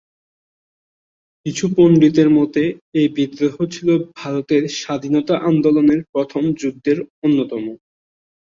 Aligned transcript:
কিছু 1.45 1.65
পন্ডিতের 1.75 2.29
মতে 2.37 2.63
এই 2.99 3.07
বিদ্রোহ 3.15 3.55
ছিল 3.73 3.87
ভারতের 4.17 4.63
স্বাধীনতা 4.79 5.35
আন্দোলনের 5.49 5.99
প্রথম 6.13 6.43
যুদ্ধের 6.61 6.97
অন্যতম। 7.25 7.63